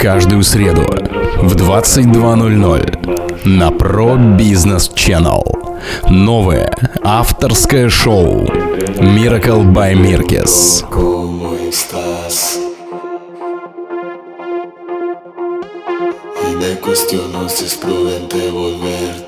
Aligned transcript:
Каждую 0.00 0.42
среду 0.42 0.86
в 1.42 1.54
22.00 1.56 3.46
на 3.46 3.68
Pro 3.68 4.16
Business 4.38 4.90
Channel. 4.94 5.42
Новое 6.08 6.72
авторское 7.02 7.90
шоу 7.90 8.46
Miracle 8.96 9.62
by 9.62 9.94
Mirkes. 9.94 10.84
Y 16.48 16.56
me 16.56 16.80
cuestiono 16.80 17.48
si 17.48 17.66
es 17.66 17.74
prudente 17.74 18.50
volverte 18.50 19.19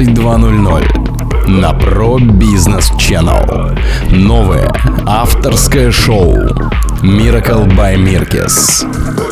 22.00 0.00 1.48
на 1.48 1.72
Pro 1.72 2.16
Business 2.18 2.90
Channel. 2.96 3.78
Новое 4.10 4.72
авторское 5.06 5.90
шоу 5.90 6.32
Miracle 7.02 7.66
by 7.76 7.96
Mirkes. 7.96 9.29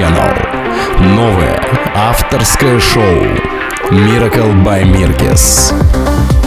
Channel. 0.00 1.14
Новое 1.14 1.60
авторское 1.94 2.80
шоу 2.80 3.20
Miracle 3.90 4.54
by 4.64 4.82
Mirkes. 4.82 6.39